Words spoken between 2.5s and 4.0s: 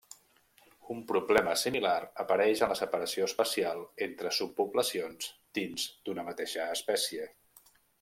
en la separació espacial